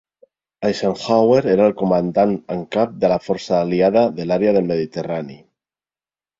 Eisenhower 0.69 1.43
era 1.55 1.67
el 1.73 1.75
comandant 1.81 2.33
en 2.57 2.65
cap 2.77 2.97
de 3.05 3.13
la 3.13 3.21
Força 3.29 3.61
aliada 3.61 4.07
de 4.19 4.29
l'àrea 4.33 4.59
del 4.59 4.69
Mediterrani. 4.75 5.41